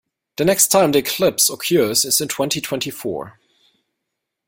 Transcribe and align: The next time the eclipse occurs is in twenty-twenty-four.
The 0.37 0.45
next 0.45 0.69
time 0.69 0.91
the 0.93 0.97
eclipse 0.97 1.47
occurs 1.47 2.05
is 2.05 2.19
in 2.19 2.27
twenty-twenty-four. 2.27 3.37